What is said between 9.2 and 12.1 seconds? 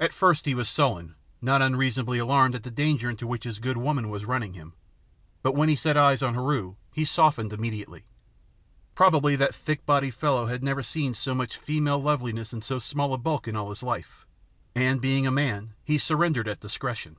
that thick bodied fellow had never seen so much female